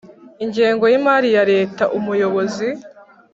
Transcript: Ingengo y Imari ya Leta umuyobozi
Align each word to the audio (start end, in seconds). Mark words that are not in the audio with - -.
Ingengo 0.43 0.83
y 0.87 0.93
Imari 0.99 1.29
ya 1.35 1.43
Leta 1.51 1.83
umuyobozi 1.97 2.67